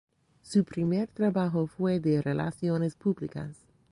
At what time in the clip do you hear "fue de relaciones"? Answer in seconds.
1.67-2.95